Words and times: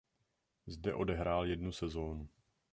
Zde 0.65 0.93
odehrál 0.95 1.45
jednu 1.45 1.71
sezonu. 1.71 2.27